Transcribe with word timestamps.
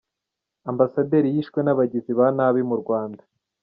Ambasaderi 0.71 1.33
yishwe 1.35 1.59
n’abagizi 1.63 2.11
ba 2.19 2.27
nabi 2.37 2.61
m 2.67 2.71
u’rwanda 2.75 3.21